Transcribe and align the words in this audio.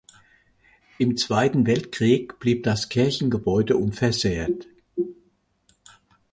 Im 0.97 1.15
Zweiten 1.15 1.67
Weltkrieg 1.67 2.39
blieb 2.39 2.63
das 2.63 2.89
Kirchengebäude 2.89 3.77
unversehrt. 3.77 4.67